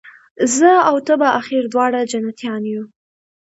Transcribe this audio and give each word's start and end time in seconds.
زه 0.55 0.71
او 0.89 0.97
ته 1.05 1.13
به 1.19 1.27
آخر 1.39 1.63
دواړه 1.73 1.99
جنتیان 2.11 2.63
یو 2.71 2.83